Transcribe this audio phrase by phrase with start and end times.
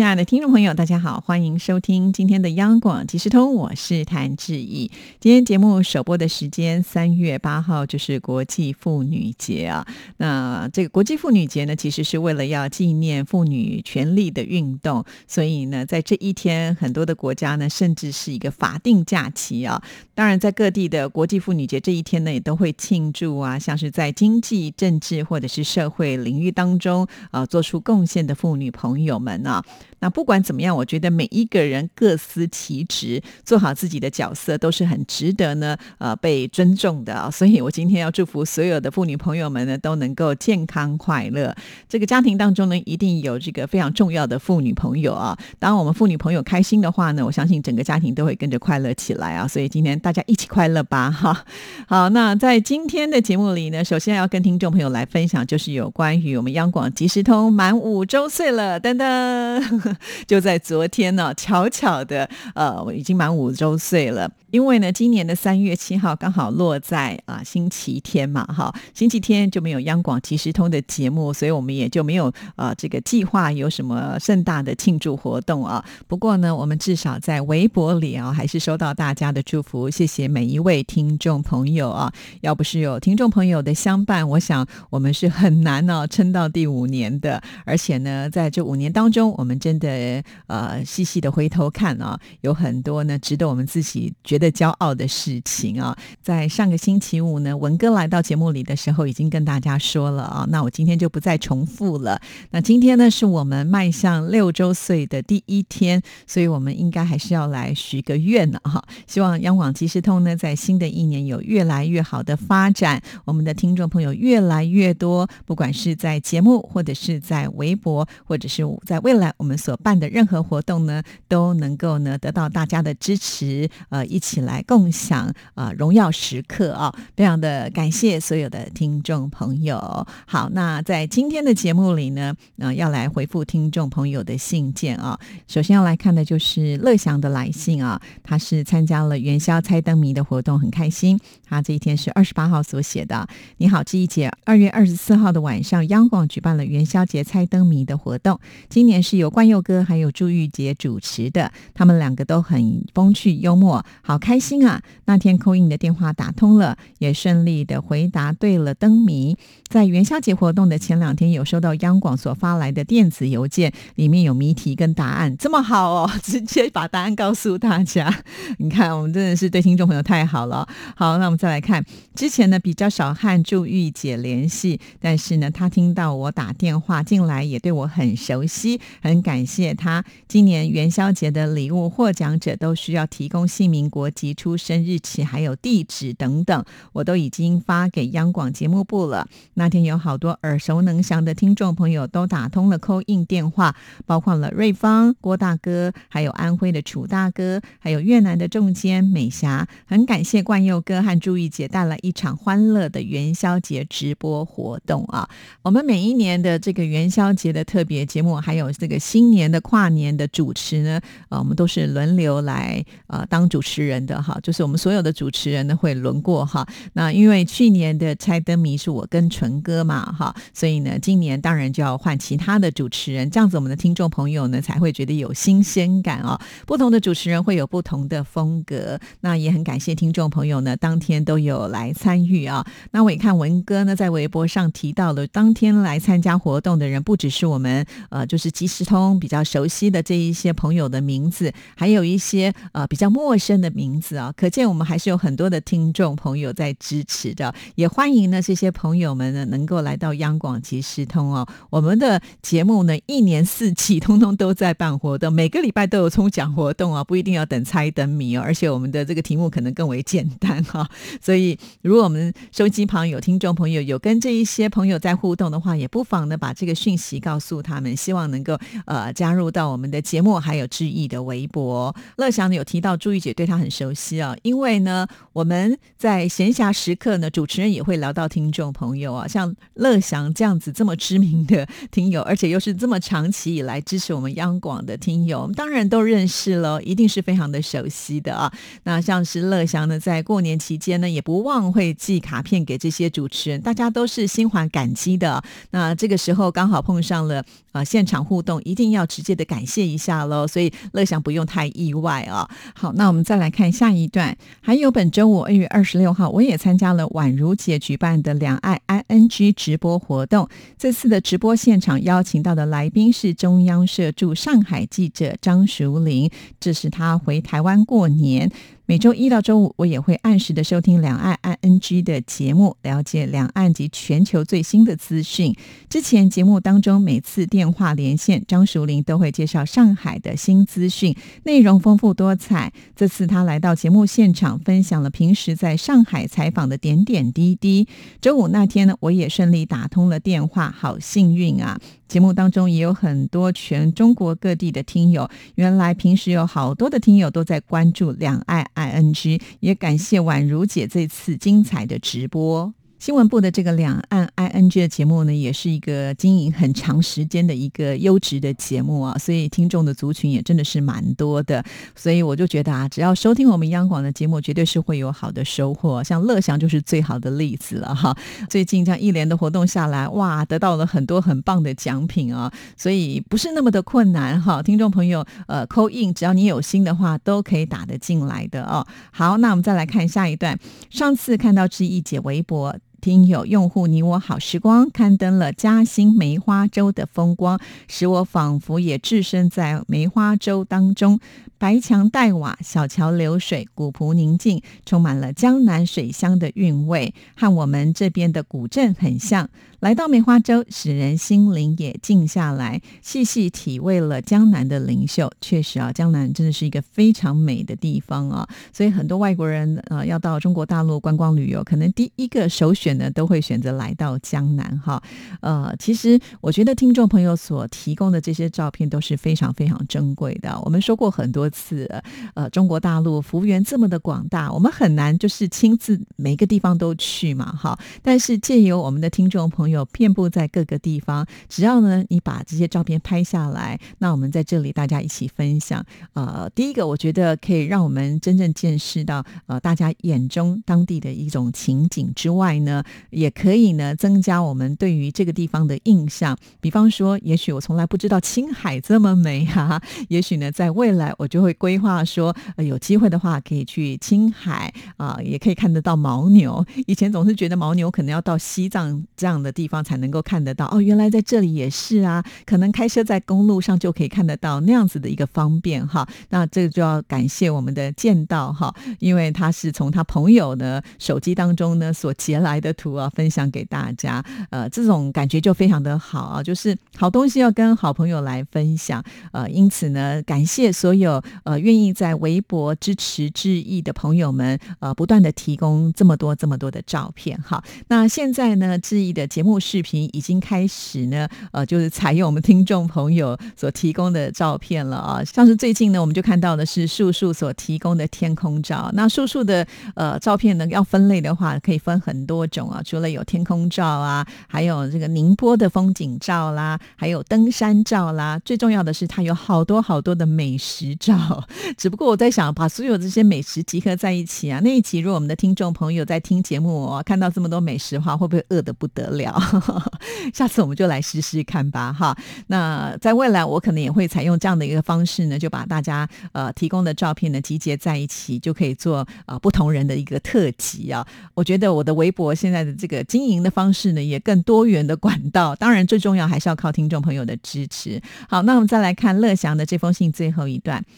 [0.00, 4.90] 亲爱的听众朋友，大家好，欢迎收听今天的央广即时通，我是谭志毅。
[5.20, 9.86] 今天节目首播的时间三月八号就是国际妇女节啊。
[10.16, 19.82] 那这个国际妇女节呢，其实是为了要纪念妇女权利的运动，所以呢，在这一天，很多的国家呢，甚至是一个法定假期啊。
[20.14, 29.62] 当然，在各地的国际妇女节这一天呢，也都会庆祝啊，像是在经济、政治或者是社会领域当中呃做出贡献的妇女朋友们啊。
[30.00, 37.30] 那不管怎么样，我觉得每一个人各司其职，做好自己的角色，都是很值得呢，呃，被尊重的啊。
[37.30, 41.54] 所以我今天要祝福所有的妇女朋友们呢，都能够健康快乐。
[41.88, 45.38] 这个家庭当中呢，一定有这个非常重要的妇女朋友啊。
[45.58, 49.46] 当我们妇女朋友开心的话呢，我相信整个家庭都会跟着快乐起来啊。
[49.46, 51.44] 所以今天大家一起快乐吧，哈。
[51.86, 59.89] 好，那在今天的节目里呢，首先要跟听众朋友来分享，就是有关于我们央广即时通满五周岁了，噔噔。
[60.26, 64.30] 就在昨天呢，巧巧的，呃，我已经满五周岁了。
[64.50, 75.84] 因为呢，今年的三月七号刚好落在啊星期天嘛，哈，星期天就没有央广即时通的节目，所以我们也就没有啊这个计划有什么盛大的庆祝活动啊。
[76.08, 82.12] 不过呢，我们至少在微博里啊，还是收到大家的祝福，谢谢每一位听众朋友啊。
[82.40, 87.40] 要不是有听众朋友的相伴，我想我们是很难呢撑到第五年的。
[87.64, 94.39] 而且呢，在这五年当中，我们真的呃细细的回头看啊，有很多呢值得我们自己觉。
[94.40, 102.20] 的骄傲的事情啊，在上个星期五呢，文哥来到节目里的时候，已经跟大家说了啊，那我今天就不再重复了。
[102.50, 108.82] 那今天呢，是我们迈向六周岁的第一天，所以我们应该还是要来许个愿呢哈。
[109.06, 124.29] 希望央广即时通呢，在新的一年有越来越好的发展，我们的听众朋友越来越多，不管是在节目，或者是在微博，或者是在未来我们所办的任何活动呢，都能够呢得到大家的支持，呃，一起。
[124.30, 126.94] 起来共享啊荣耀时刻啊！
[127.16, 130.06] 非常的感谢所有的听众朋友。
[130.24, 135.18] 好，那在今天的节目里呢，呃，要来回复听众朋友的信件啊。
[135.48, 141.18] 首先要来看的就是乐祥的来信啊，他是参加了元宵猜灯谜的活动，很开心。
[141.44, 143.26] 他这一天是二十八号所写的。
[143.56, 148.38] 你好，这一节二月二十四号的晚上，央广举办了元宵节猜灯谜的活动。
[148.68, 153.84] 今年是由冠佑哥还有朱玉杰主持的，他们两个都很风趣幽默。
[154.02, 154.19] 好。
[154.20, 154.80] 开心啊！
[155.06, 159.36] 那天扣印的电话打通了，也顺利的回答对了灯谜。
[159.68, 168.22] 在元宵节活动的前两天，有收到央广所发来的电子邮件，里面有谜题跟答案，这么好哦，直接把答案告诉大家。
[168.58, 170.68] 你看，我们真的是对听众朋友太好了。
[170.94, 171.82] 好，那我们再来看，
[172.14, 180.04] 之前呢比较少和祝玉姐联系，但是呢，她听到我打电话进来，也对我很熟悉，很感谢她。
[180.28, 184.09] 今年元宵节的礼物获奖者都需要提供姓名国。
[184.10, 189.28] 及出生日期还有地址等等，我都已经发给央广节目部了。
[189.54, 193.76] 那天有好多耳熟能详的听众朋友都打通了扣印电话，
[194.06, 199.68] 包括了瑞芳郭大哥，还有安徽的楚大哥，还有越南的仲坚美霞。
[199.86, 205.28] 很感谢冠佑哥和朱玉姐带来一场欢乐的元宵节直播活动啊！
[205.62, 213.99] 我们每一年的这个元宵节的特别节目，还有这个新年的跨年的主持呢，呃，我们都是轮流来呃当主持人。
[214.04, 216.66] 的哈，就是我们所有的主持人呢会轮过哈。
[216.94, 226.40] 那因为去年的猜灯谜是我跟纯哥嘛哈，所以呢，今年当然就要换其他的主持人，这样子我们的听众朋友呢才会觉得有新鲜感啊。
[226.66, 232.64] 不同的主持人会有不同的风格，那也很感谢听众朋友呢当天都有来参与啊。
[232.92, 243.89] 那我也看文哥呢在微博上提到了，当天来参加活动的人不只是我们呃就是即时通比较熟悉的这一些朋友的名字，还有一些呃比较陌生的名。
[243.90, 251.46] 名字啊，可见我们还是有很多的听众朋友在支持的，也欢迎呢这些朋友们呢能够来到央广即时通哦。
[251.70, 258.42] 我们的节目呢一年四季通通都在办活动，每个礼拜都有抽奖活动啊，不一定要等猜灯谜哦。
[258.44, 260.86] 而且我们的这个题目可能更为简单哈，
[261.20, 271.94] 所以如果我们收机旁有听众朋友有跟这一些朋友在互动的话，也不妨呢把这个讯息告诉他们，希望能够呃加入到我们的节目，还有志毅的微博。
[272.16, 273.69] 乐祥有提到朱玉姐对他很。
[273.70, 288.52] 熟悉啊，因为呢，我们在闲暇时刻呢，主持人也会聊到听众朋友啊，像乐祥这样子这么知名的听友，而且又是这么长期以来支持我们央广的听友，我们当然都认识了，一定是非常的熟悉的啊。
[288.84, 295.42] 那像是乐祥呢，在过年期间呢，也不忘会寄卡片给这些主持人，大家都是心怀感激的。
[295.70, 300.46] 那这个时候刚好碰上了啊，现场互动，一定要直接的感谢一下喽。
[300.46, 302.48] 所以乐祥不用太意外啊。
[302.74, 304.34] 好，那我们再来看看下一段。
[304.62, 310.48] 还有本周五二月二十六号，我也参加了宛如姐举办的两岸 ING 直播活动。
[310.78, 318.50] 这次的直播现场邀请到的来宾是中央社驻上海记者张淑玲，这是他回台湾过年。
[318.90, 325.54] 每周一到周五，我也会按时的收听两岸 ING 的节目，了解两岸及全球最新的资讯。
[325.88, 331.14] 之前节目当中，每次电话连线，张淑玲都会介绍上海的新资讯，
[331.44, 332.72] 内容丰富多彩。
[332.96, 337.86] 这次他来到节目现场，分享了平时在上海采访的点点滴滴。
[338.20, 341.78] 周五那天呢，我也顺利打通了电话，好幸运啊！
[342.08, 352.72] 节目当中也有很多全中国各地的听友，原来平时有好多的听友都在关注两岸 ING，也感谢宛如姐这次精彩的直播。
[353.00, 361.64] 新闻部的这个两岸 I N G 的节目呢，也是一个经营很长时间的一个优质的节目啊，所以听众的族群也真的是蛮多的。
[361.96, 366.04] 所以我就觉得啊，只要收听我们央广的节目，绝对是会有好的收获。
[366.04, 368.14] 像乐祥就是最好的例子了哈。
[368.50, 374.62] 最近这样一连的活动下来，哇，得到了很多很棒的奖品啊，所以不是那么的困难哈。
[374.62, 378.86] 听众朋友，呃，扣印，只要你有心的话，都可以打得进来的哦。
[379.10, 380.58] 好，那我们再来看下一段。
[380.90, 382.76] 上次看到志毅姐微博。
[383.00, 387.58] 听友用户你我好时光刊登了嘉兴梅花洲的风光，
[387.88, 391.18] 使我仿佛也置身在梅花洲当中。
[391.60, 399.50] 白墙黛瓦，小桥流水，古朴宁静，充满了江南水乡的韵味，和我们这边的古镇很像。
[399.80, 405.30] 来到梅花洲，使人心灵也静下来，细细体味了江南的灵秀。
[405.40, 415.02] 确实啊，江南真的是一个非常美的地方啊，所以很多外国人呃要到中国大陆观光旅游，可能第一个首选呢都会选择来到江南哈。
[415.40, 420.58] 呃，其实我觉得听众朋友所提供的这些照片都是非常非常珍贵的。
[420.62, 421.86] 我们说过很多次，
[422.34, 427.78] 呃，中国大陆幅员这么的广大，我们很难就是亲自每个地方都去嘛哈。
[428.02, 429.80] 但是借由我们的听众朋友。
[429.92, 435.84] 遍布在各个地方，只要呢你把这些照片拍下来，那我们在这里大家一起分享。
[436.12, 446.36] 呃，第一个我觉得可以让我们真正见识到呃大家眼中当地的一种情景之外呢，也可以呢增加我们对于这个地方的印象。
[446.60, 456.64] 比方说，也许我从来不知道青海这么美哈，也许呢在未来我就会规划说，呃、有机会的话可以去青海啊，也可以看得到牦牛。
[456.86, 459.50] 以前总是觉得牦牛可能要到西藏这样的。
[459.60, 466.08] 地方才能够看得到哦，原来在这里也是啊，可能开车在公路上就可以看得到那样子的一个方便哈。
[466.30, 474.24] 那这就要感谢我们的剑道哈，因为他是从他朋友的手机当中呢所截来的图啊，分享给大家。
[474.50, 479.04] 呃，这种感觉就非常的好啊，就是好东西要跟好朋友来分享。
[479.32, 487.62] 呃，因此呢，感谢所有呃愿意在微博支持致意的朋友们，呃，不断的提供这么多这么多的照片哈。
[487.88, 489.60] 那现在呢，致意的节目。
[489.60, 495.22] 视频已经开始呢，呃，就是采用我们听众朋友所提供的照片了啊。
[495.22, 498.90] 像是最近呢，我们就看到的是树树所提供的天空照。
[498.94, 502.82] 那树树的呃照片呢，要分类的话，可以分很多种啊。
[502.82, 508.40] 除了有天空照啊，还有这个宁波的风景照啦，还有登山照啦。
[508.44, 511.19] 最重要的是，它有好多好多的美食照。
[511.76, 519.40] 只不过我在想，把所有这些美食集合在一起啊，那一集如果我们的听众朋友在听节目，看到这么多美食的话，会不会饿得不得了？
[520.34, 522.16] 下次我们就来试试看吧，哈。
[522.46, 531.06] 那在未来，我可能也会采用这样的一个方式呢，就把大家呃提供的照片呢集结在一起，就可以做啊不同人的一个特辑啊。
[531.34, 535.54] 我觉得我的微博现在的这个经营的方式呢，也更多元的管道。
[535.56, 538.00] 当然，最重要还是要靠听众朋友的支持。
[538.28, 540.84] 好，那我们再来看乐祥的这封信最后一段。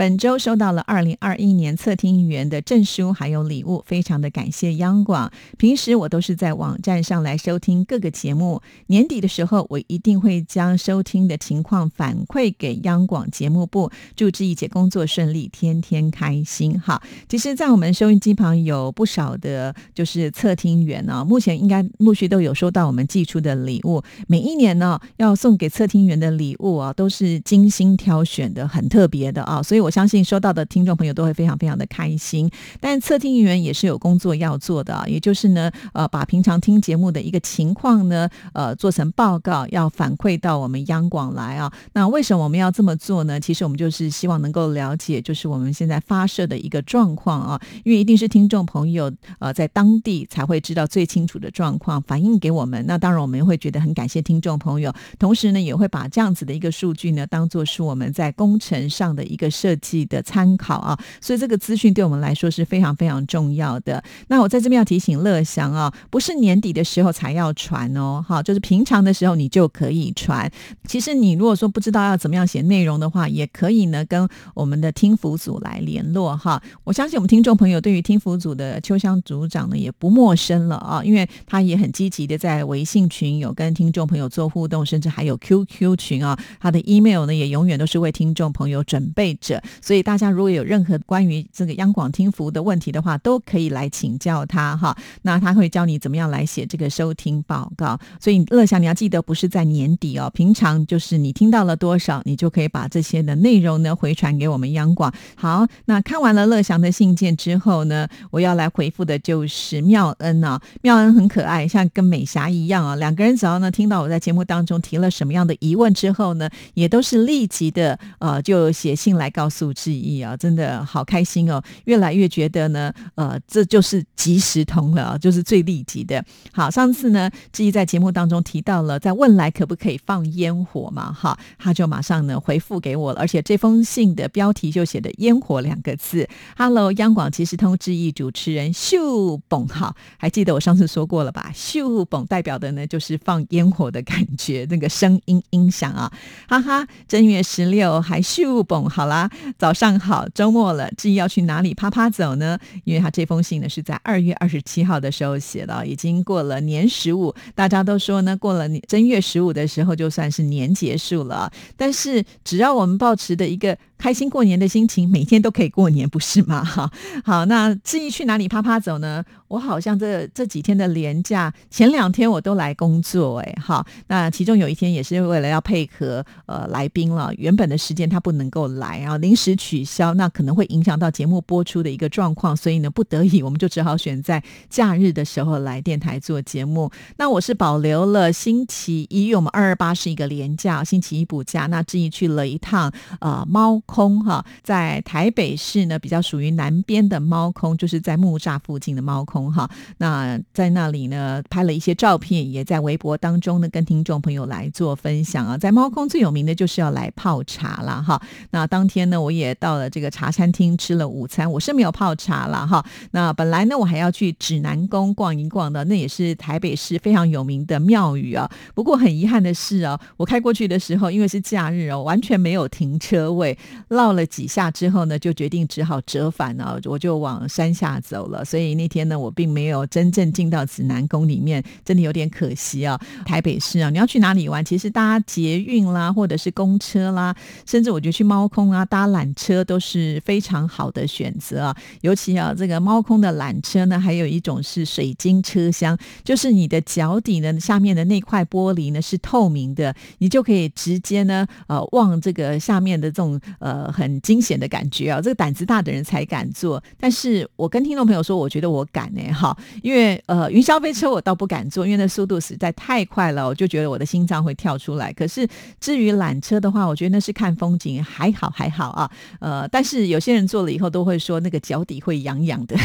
[0.00, 5.30] 本周收到了二零二一年测听员的证书，还有礼物，非常的感谢央广。
[5.58, 13.90] 平时我都是在网站上来收听各个节目，年底的时候我一定会将收听的情况反馈给央广节目部。
[14.16, 16.80] 祝志毅姐工作顺利，天天开心。
[16.80, 24.02] 哈，其实，在我们收音机旁有不少的，就是测听员呢，目前应该陆续都有收到我们寄出的礼物。
[24.26, 29.89] 每一年呢，要送给测听员的礼物啊，都是精心挑选的，很特别的啊，所以我。
[29.90, 32.50] 相信收到的听众朋友都会非常非常的开心。
[32.80, 41.72] 但测听员也是有工作要做的，也就是呢，呃，把平常听节目的一个情况呢，呃，做成报告，要反馈到我们央广来啊。
[41.92, 43.40] 那为什么我们要这么做呢？
[43.40, 52.84] 其实我们就是希望能够了解，就是我们现在发射的一个状况啊，因为一定是听众朋友呃在当地才会知道最清楚的状况，反映给我们。
[52.86, 60.98] 那当然我们会觉得很感谢听众朋友，同时呢也会把这样子的一个数据呢当做是我们在工程上的一个设计的参考啊。
[61.20, 64.02] 所以这个资讯对我们来说是非常非常重要的。
[64.28, 70.50] 那我在这边要提醒乐祥啊，不是年底的时候才要传哦，哈，就是平常的时候你就可以传。
[70.86, 76.62] 其实你如果说不知道要怎么样写内容的话，也可以呢跟我们的听福组来联络哈。
[76.84, 89.62] 我相信我们听众朋友对于听福组的秋香组长呢也不陌生了啊，因为他也很积极的在微信群有跟听众朋友做互动，甚至还有 QQ 群啊，他的 email 呢也永远都是为听众朋友准备着。
[89.80, 94.96] 所以大家如果有任何关于这个央广听福的问题的话，都可以来请教他哈。
[95.22, 97.98] 那他会教你怎么样来写这个收听报告。
[98.20, 105.12] 所以乐祥你要记得，不是在年底哦，平常就是你听到了多少，你就可以把这些的内容呢回传给我们央广。
[105.34, 110.60] 好，那看完了乐祥的信件之后呢，我要来回复的就是妙恩啊。
[110.82, 112.96] 妙恩很可爱，像跟美霞一样啊。
[112.96, 126.24] 两个人只要呢听到我在节目当中提了什么样的疑问之后呢，也都是立即的呃就写信来告诉志毅啊，真的好开心哦，越来越觉得呢呃这就是即时通了，就是最立即的。
[126.52, 136.28] 好，上次呢志毅在节目当中提到了在问来可不可以放烟火嘛，哈，他就马上呢回复给我了，而且这封信的标题就写的“烟火”两个字。
[136.56, 141.50] Hello，央广即时通志毅主持人秀蹦，哈，还记得我上次说过了吧？
[141.52, 146.12] 秀蹦代表的呢就是放烟火的感觉，那个声音音响啊，
[146.48, 146.86] 哈哈。
[147.08, 149.28] 正月十六还秀蹦，好啦，
[149.58, 152.58] 早上好，周末了，志毅要去哪里啪啪走呢？
[152.84, 161.50] 因为他这封信呢是在二月二十七号的时候写的，已经过了年十五，大家都说呢，过了正月十五的时候就算是年结束了。
[161.76, 166.64] 但是只要我们保持的一个开心过年的心情，每天都可以过年，不是吗？
[166.64, 166.90] 哈，
[167.24, 169.24] 好，那至于去哪里啪啪走呢？
[169.50, 186.88] 我好像这这几天的连假，前两天我都来工作，哎，好，那其中有一天也是为了要配合呃来宾了，原本的时间他不能够来，然后临时取消，那可能会影响到节目播出的一个状况，所以呢，不得已我们就只好选在假日的时候来电台做节目。
[187.16, 199.39] 那我是保留了星期一，因为我们二二八是一个连假，星期一补假，那志毅去了一趟呃猫空哈，在台北市呢比较属于南边的猫空，就是在木栅附近的猫空。
[199.48, 205.56] 哈，那在那里呢，拍了一些照片，也在微博当中呢，跟听众朋友来做分享啊。
[205.56, 208.20] 在猫空最有名的就是要来泡茶了哈。
[208.50, 212.84] 那当天呢，我也到了这个茶餐厅吃了午餐，我是没有泡茶了哈。
[213.12, 218.50] 那本来呢，我还要去指南宫逛一逛的，那也是台北市非常有名的庙宇啊。
[218.74, 223.56] 不过很遗憾的是啊，我开过去的时候，因为是假日哦，完全没有停车位，
[223.88, 228.44] 绕了几下之后呢，就决定只好折返了，我就往山下走了。
[228.44, 229.29] 所以那天呢，我。
[229.30, 232.98] 并没有真正进到指南宫里面，真的有点可惜啊。
[233.26, 234.64] 台北市啊，你要去哪里玩？
[234.64, 241.76] 其实搭捷运啦，或者是公车啦，甚至我觉得去猫空啊，搭缆车都是非常好的选择啊。
[242.00, 255.20] 尤其啊，这个猫空的缆车呢，还有一种是水晶车厢，就是你的脚底呢下面的那块玻璃呢是透明的，你就可以直接呢呃望这个下面的这种呃很惊险的感觉啊。
[255.20, 259.10] 这个胆子大的人才敢坐，但是我跟听众朋友说，我觉得我敢。
[259.32, 265.12] 好，因为呃，云霄飞车我倒不敢坐，因为那速度实在太快了，我就觉得我的心脏会跳出来。
[265.12, 265.46] 可是
[265.80, 269.10] 至于缆车的话，我觉得那是看风景，还好还好啊。
[269.40, 272.76] 呃，但是有些人坐了以后都会说那个脚底会痒痒的，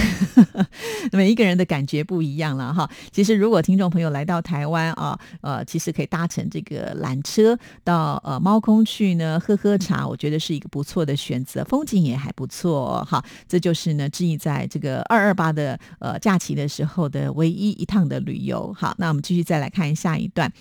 [1.13, 2.89] 每一个人的感觉不一样了哈。
[3.11, 13.23] 其实如果听众朋友来到台湾啊，呃，其实可以搭乘这个缆车到呃猫空去呢，喝喝茶，我觉得是一个不错的选择，风景也还不错哈。
[13.47, 16.19] 这就是呢，志毅在这个二二八的呃。
[16.25, 20.51] 假期的时候的唯一一趟的旅游，好，那我们继续再来看下一段。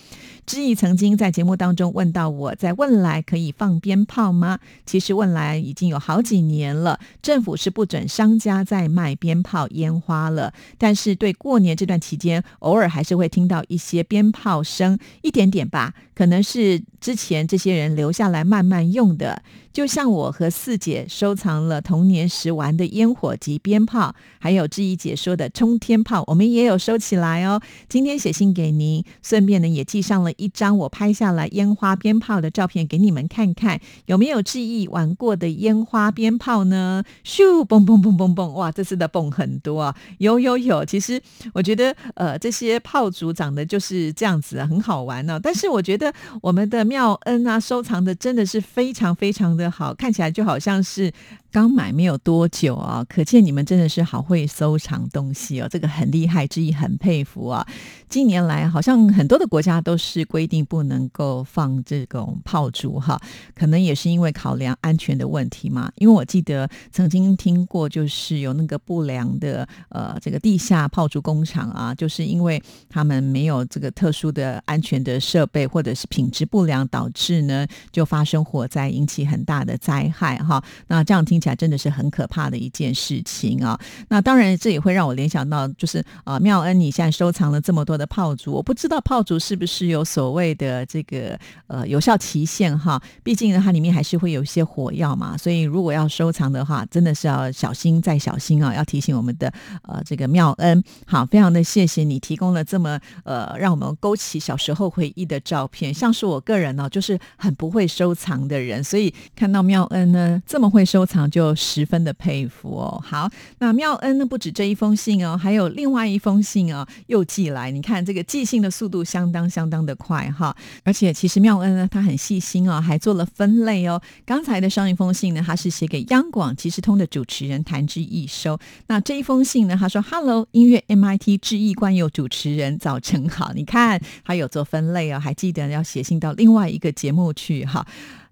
[0.44, 4.58] 知意曾经在节目当中问到我在问来可以放鞭炮吗？
[4.84, 16.82] 其实问来已经有好几年了，政府是不准商家在卖鞭炮烟花了，但是对过年这段期间，偶尔还是会听到一些鞭炮声，一点点吧，可能是。
[17.04, 19.42] 之前这些人留下来慢慢用的。
[19.74, 27.60] 就像我和四姐收藏了童年时玩的烟火及鞭炮，还有志怡姐说的冲天炮，我们也有收起来哦。
[27.88, 37.02] 今天写信给您，顺便呢也寄上了一张我拍下来烟花鞭炮的照片给你们看看，有没有志毅玩过的烟花鞭炮呢？
[37.24, 39.96] 咻，嘣嘣嘣嘣嘣，哇，这次的嘣很多啊！
[40.18, 41.20] 有有有，其实
[41.52, 45.40] 我觉得呃这些炮竹长得就是这样子，很好玩呢。
[45.42, 49.63] 但是我觉得我们的妙恩啊收藏的真的是非常非常的。
[49.70, 51.12] 好，看起来就好像是。
[51.54, 57.64] 刚买没有多久啊，可见你们真的是好会收藏东西哦，这个很厉害，之意很佩服啊。
[58.08, 63.20] 近年来好像很多的国家都是规定不能够放这种炮竹哈，
[63.54, 65.92] 可能也是因为考量安全的问题嘛。
[65.94, 80.60] 因为我记得曾经听过，就是有那个不良的呃这个地下炮竹工厂啊，就是因为他们没有这个特殊的安全的设备，或者是品质不良，导致呢就发生火灾，引起很大的灾害哈。
[80.88, 81.43] 那这样听。
[81.44, 83.78] 起来真的是很可怕的一件事情啊！
[84.08, 92.98] 那当然，这也会让我联想到，就是啊，妙恩，你现在收藏了这么多的炮竹，我不知道炮竹是不是有所谓的这个呃有效期限哈？
[93.22, 98.74] 毕竟呢，它里面还是会有一些火药嘛，所以如果要收藏的话，真的是要小心再小心啊！
[98.74, 105.92] 要提醒我们的呃这个妙恩，好，非常的谢谢你提供了这么呃让我们勾起小时候回忆的照片。
[105.92, 111.30] 像是我个人呢，就是很不会收藏的人，所以看到妙恩呢这么会收藏。
[111.34, 113.02] 就十分的佩服哦。
[113.04, 117.72] 好，那妙恩呢不止这一封信哦，还有另外一封信哦，又寄来。
[117.72, 124.00] 你看这个寄信的速度相当相当的快哈，而且其实妙恩呢他很细心哦，还做了分类哦。
[124.24, 128.56] 刚才的上一封信呢，他是写给央广即时通的主持人谭志毅收。
[128.86, 137.84] 那这一封信呢，他说：“Hello，音乐 MIT 志毅冠佑主持人，早晨好。”你看他有做分类哦，还记得要写信到另外一个节目去哈。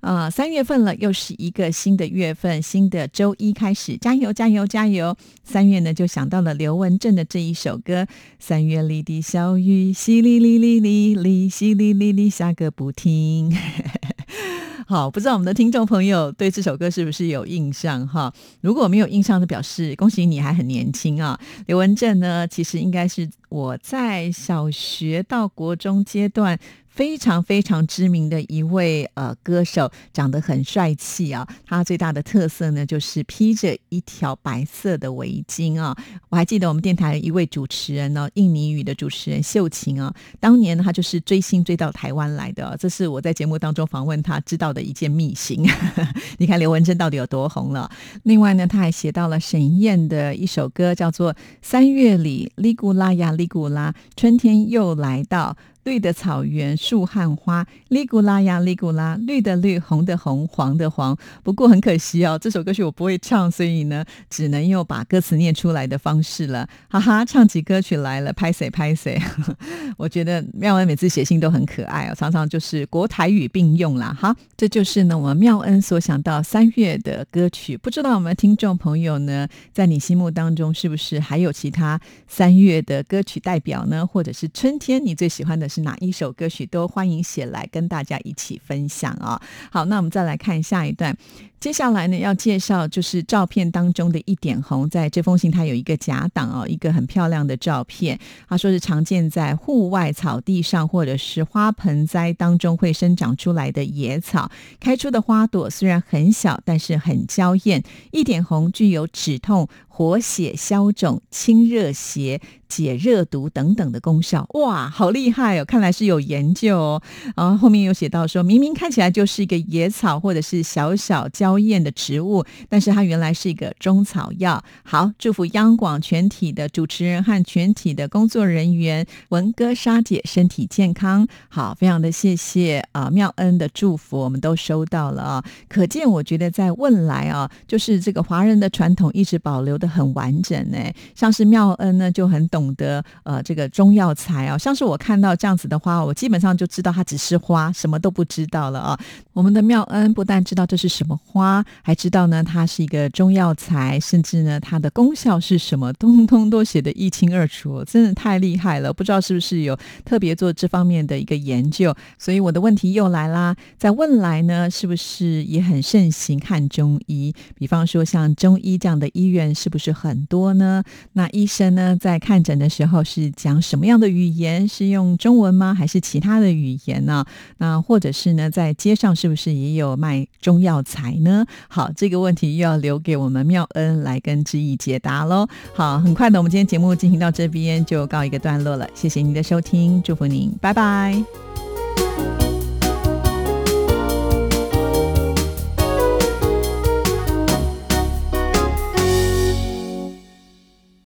[0.03, 5.17] 啊，三月份了，又是一个新的月份，新的周一开始，加油，加油，加油！
[5.45, 8.09] 三月呢，就想到了刘文正的这一首歌：
[8.41, 13.57] 三月里的小雨，淅沥沥沥沥沥，淅沥沥沥下个不停。
[14.89, 18.35] 好，不知道我们的听众朋友对这首歌是不是有印象哈？
[18.61, 21.39] 如果没有印象的，表示恭喜你还很年轻啊。
[21.67, 26.59] 刘文正呢，其实应该是我在小学到国中阶段。
[26.95, 31.47] 非常非常知名的一位呃歌手，长得很帅气啊。
[31.65, 35.97] 他最大的特色呢，就是披着一条白色的围巾啊。
[36.29, 45.67] 我还记得我们电台一位主持人呢，印尼语的主持人秀琴啊，当年他就是追星追到台湾来的，这是我在节目当中访问他知道的一件秘辛。
[46.37, 47.91] 你看刘文珍到底有多红了？
[48.25, 55.57] 另外呢，他还写到了沈燕的一首歌，叫做《三月里哩古拉呀哩古拉，春天又来到》。
[55.85, 61.17] 绿的草原，树和花，哩古拉呀哩古拉，绿的绿，红的红，黄的黄。
[61.43, 66.69] 不过很可惜哦，这首歌曲我不会唱，所以呢，只能用把歌词念出来的方式了。
[66.89, 69.21] 哈哈，唱起歌曲来了，拍谁拍谁。
[69.99, 74.17] 我觉得妙恩每次写信都很可爱哦，常常就是国台语并用啦。
[74.17, 77.77] 好，这就是呢我们妙恩所想到三月的歌曲。
[77.77, 84.07] 不知道我们听众朋友呢，在你心目当中是不是还有其他三月的歌曲代表呢？
[84.07, 85.72] 或者是春天你最喜欢的？
[85.73, 89.41] 是哪一首歌曲都欢迎写来跟大家一起分享啊！
[89.71, 91.17] 好，那我们再来看下一段。
[91.63, 98.19] 接下来呢，要介绍就是照片当中的一点红，在这封信它有一个假档哦，一个很漂亮的照片。
[98.49, 107.85] 他说是常见在户外草地上或者是花盆栽当中会生长出来的野草，开出的花朵虽然很小，但是很娇艳。
[108.11, 109.69] 一点红具有止痛。
[109.95, 115.65] 活血消肿、清热邪、解热毒等等的功效，哇，好厉害哦！
[115.67, 117.03] 看来是有研究哦。
[117.37, 124.63] 然后后面有写到说，明明看起来就是一个野草或者是小小娇艳的植物，但是它原来是一个中草药。
[124.85, 131.27] 好，祝福央广全体的主持人和全体的工作人员，文哥、莎姐身体健康。
[131.49, 135.45] 好，非常的谢谢啊，妙恩的祝福我们都收到了啊。
[135.69, 139.73] 可见，我觉得在未来啊，就是这个华人的传统一直保留。
[139.83, 140.79] 的很完整呢，
[141.15, 149.01] 像是妙恩呢就很懂得呃这个中药材啊，像是我看到这样子的花，我基本上就知道它只是花，什么都不知道了啊。
[149.33, 158.93] 我们的妙恩不但知道这是什么花，还知道呢它是一个中药材，甚至呢它的功效是什么，通通都写得一清二楚，真的太厉害了。
[158.93, 161.95] 不知道是不是有特别做这方面的一个研究？
[162.19, 167.35] 所以我的问题又来啦，在问来呢，是不是也很盛行看中医？
[167.55, 170.85] 比方说像中医这样的医院是不是很多呢？
[171.15, 174.69] 那医生呢在看诊的时候是讲什么样的语言？
[174.69, 175.73] 是用中文吗？
[175.73, 177.25] 还是其他的语言呢？
[177.57, 179.17] 那或者是呢在街上？
[179.23, 181.47] 是不是也有卖中药材呢？
[181.69, 185.47] 好，这个问题又要留给我们妙恩来跟知意解答喽。
[185.73, 188.89] 好，很快的，我们今天节目进行到这边就告一个段落了。
[188.95, 191.23] 谢谢您的收听，祝福您，拜拜。